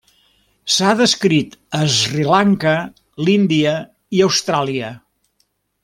[0.75, 2.73] S'ha descrit a Sri Lanka,
[3.27, 3.75] l'Índia
[4.21, 4.91] i Austràlia.